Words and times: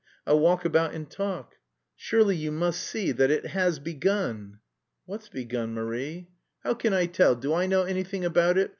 I'll 0.25 0.39
walk 0.39 0.65
about 0.65 0.95
and 0.95 1.07
talk...." 1.07 1.57
"Surely 1.95 2.35
you 2.35 2.51
must 2.51 2.81
see 2.81 3.11
that 3.11 3.29
it 3.29 3.45
has 3.45 3.77
begun!" 3.77 4.57
"What's 5.05 5.29
begun, 5.29 5.75
Marie?" 5.75 6.31
"How 6.63 6.73
can 6.73 6.91
I 6.91 7.05
tell! 7.05 7.35
Do 7.35 7.53
I 7.53 7.67
know 7.67 7.83
anything 7.83 8.25
about 8.25 8.57
it?... 8.57 8.69